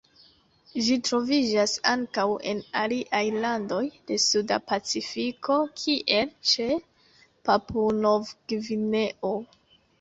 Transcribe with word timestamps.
Ĝi 0.85 0.95
troviĝas 1.07 1.75
ankaŭ 1.91 2.25
en 2.53 2.61
aliaj 2.85 3.21
landoj 3.45 3.83
de 4.09 4.19
Suda 4.25 4.59
Pacifiko, 4.73 5.61
kiel 5.85 6.35
ĉe 6.55 6.69
Papuo-Nov-Gvineo. 7.51 9.35